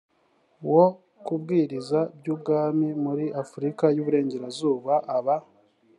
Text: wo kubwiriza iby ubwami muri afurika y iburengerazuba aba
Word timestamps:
wo 0.71 0.85
kubwiriza 1.25 1.99
iby 2.17 2.27
ubwami 2.35 2.87
muri 3.03 3.25
afurika 3.43 3.85
y 3.95 3.97
iburengerazuba 4.01 4.93
aba 5.17 5.35